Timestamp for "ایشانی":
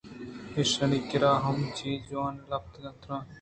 0.57-0.99